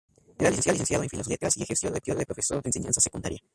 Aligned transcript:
Era 0.39 0.49
licenciado 0.49 1.03
en 1.03 1.09
Filosofía 1.09 1.35
y 1.35 1.37
Letras 1.37 1.57
y 1.57 1.61
ejerció 1.61 1.91
de 1.91 2.25
profesor 2.25 2.63
de 2.63 2.69
enseñanza 2.69 2.99
secundaria. 2.99 3.39